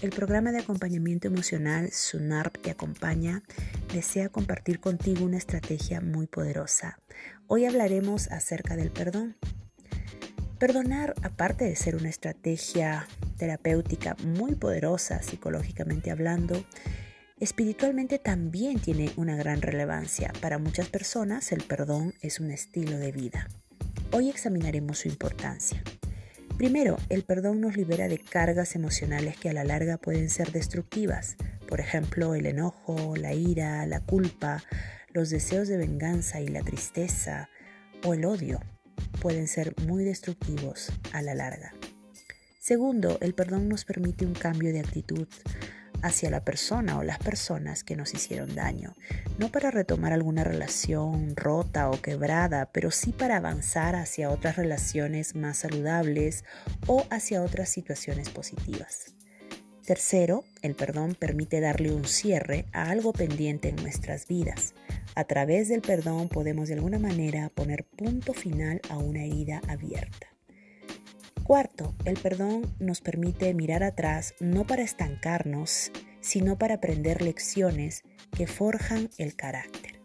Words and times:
El 0.00 0.10
programa 0.10 0.52
de 0.52 0.60
acompañamiento 0.60 1.26
emocional 1.26 1.90
SUNARP 1.90 2.58
te 2.58 2.70
acompaña 2.70 3.42
desea 3.92 4.28
compartir 4.28 4.78
contigo 4.78 5.24
una 5.24 5.38
estrategia 5.38 6.00
muy 6.00 6.28
poderosa. 6.28 7.00
Hoy 7.48 7.64
hablaremos 7.64 8.30
acerca 8.30 8.76
del 8.76 8.92
perdón. 8.92 9.36
Perdonar, 10.60 11.14
aparte 11.22 11.64
de 11.64 11.74
ser 11.74 11.96
una 11.96 12.10
estrategia 12.10 13.08
terapéutica 13.38 14.14
muy 14.22 14.54
poderosa 14.54 15.20
psicológicamente 15.20 16.12
hablando, 16.12 16.64
espiritualmente 17.40 18.20
también 18.20 18.78
tiene 18.78 19.10
una 19.16 19.34
gran 19.34 19.62
relevancia. 19.62 20.32
Para 20.40 20.58
muchas 20.58 20.88
personas 20.88 21.50
el 21.50 21.64
perdón 21.64 22.14
es 22.20 22.38
un 22.38 22.52
estilo 22.52 22.98
de 22.98 23.10
vida. 23.10 23.48
Hoy 24.12 24.30
examinaremos 24.30 24.98
su 24.98 25.08
importancia. 25.08 25.82
Primero, 26.58 26.96
el 27.08 27.22
perdón 27.22 27.60
nos 27.60 27.76
libera 27.76 28.08
de 28.08 28.18
cargas 28.18 28.74
emocionales 28.74 29.36
que 29.36 29.48
a 29.48 29.52
la 29.52 29.62
larga 29.62 29.96
pueden 29.96 30.28
ser 30.28 30.50
destructivas. 30.50 31.36
Por 31.68 31.78
ejemplo, 31.78 32.34
el 32.34 32.46
enojo, 32.46 33.14
la 33.14 33.32
ira, 33.32 33.86
la 33.86 34.00
culpa, 34.00 34.64
los 35.12 35.30
deseos 35.30 35.68
de 35.68 35.76
venganza 35.76 36.40
y 36.40 36.48
la 36.48 36.62
tristeza 36.62 37.48
o 38.04 38.12
el 38.12 38.24
odio 38.24 38.58
pueden 39.22 39.46
ser 39.46 39.72
muy 39.86 40.02
destructivos 40.02 40.90
a 41.12 41.22
la 41.22 41.36
larga. 41.36 41.74
Segundo, 42.58 43.18
el 43.20 43.34
perdón 43.34 43.68
nos 43.68 43.84
permite 43.84 44.26
un 44.26 44.34
cambio 44.34 44.72
de 44.72 44.80
actitud 44.80 45.28
hacia 46.02 46.30
la 46.30 46.44
persona 46.44 46.98
o 46.98 47.02
las 47.02 47.18
personas 47.18 47.84
que 47.84 47.96
nos 47.96 48.14
hicieron 48.14 48.54
daño, 48.54 48.94
no 49.38 49.50
para 49.50 49.70
retomar 49.70 50.12
alguna 50.12 50.44
relación 50.44 51.34
rota 51.36 51.90
o 51.90 52.00
quebrada, 52.00 52.70
pero 52.72 52.90
sí 52.90 53.12
para 53.12 53.36
avanzar 53.36 53.96
hacia 53.96 54.30
otras 54.30 54.56
relaciones 54.56 55.34
más 55.34 55.58
saludables 55.58 56.44
o 56.86 57.04
hacia 57.10 57.42
otras 57.42 57.68
situaciones 57.68 58.28
positivas. 58.30 59.14
Tercero, 59.84 60.44
el 60.60 60.74
perdón 60.74 61.14
permite 61.14 61.60
darle 61.60 61.92
un 61.92 62.04
cierre 62.04 62.66
a 62.72 62.90
algo 62.90 63.12
pendiente 63.14 63.70
en 63.70 63.76
nuestras 63.76 64.26
vidas. 64.28 64.74
A 65.14 65.24
través 65.24 65.68
del 65.68 65.80
perdón 65.80 66.28
podemos 66.28 66.68
de 66.68 66.74
alguna 66.74 66.98
manera 66.98 67.48
poner 67.48 67.84
punto 67.84 68.34
final 68.34 68.82
a 68.90 68.98
una 68.98 69.24
herida 69.24 69.62
abierta. 69.66 70.37
Cuarto, 71.48 71.94
el 72.04 72.18
perdón 72.18 72.74
nos 72.78 73.00
permite 73.00 73.54
mirar 73.54 73.82
atrás 73.82 74.34
no 74.38 74.66
para 74.66 74.82
estancarnos, 74.82 75.90
sino 76.20 76.58
para 76.58 76.74
aprender 76.74 77.22
lecciones 77.22 78.02
que 78.36 78.46
forjan 78.46 79.08
el 79.16 79.34
carácter. 79.34 79.98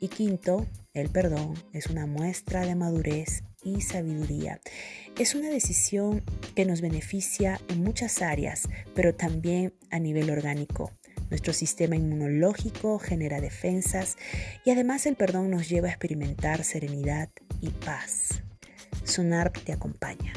Y 0.00 0.08
quinto, 0.08 0.66
el 0.94 1.10
perdón 1.10 1.54
es 1.72 1.86
una 1.86 2.06
muestra 2.06 2.66
de 2.66 2.74
madurez 2.74 3.44
y 3.62 3.82
sabiduría. 3.82 4.60
Es 5.16 5.36
una 5.36 5.48
decisión 5.48 6.24
que 6.56 6.64
nos 6.64 6.80
beneficia 6.80 7.60
en 7.68 7.84
muchas 7.84 8.20
áreas, 8.20 8.68
pero 8.96 9.14
también 9.14 9.74
a 9.92 10.00
nivel 10.00 10.28
orgánico. 10.28 10.90
Nuestro 11.30 11.52
sistema 11.52 11.94
inmunológico 11.94 12.98
genera 12.98 13.40
defensas 13.40 14.16
y 14.64 14.72
además 14.72 15.06
el 15.06 15.14
perdón 15.14 15.52
nos 15.52 15.68
lleva 15.68 15.86
a 15.86 15.92
experimentar 15.92 16.64
serenidad 16.64 17.28
y 17.60 17.68
paz. 17.68 18.42
Sonar 19.04 19.52
te 19.52 19.72
acompaña. 19.72 20.32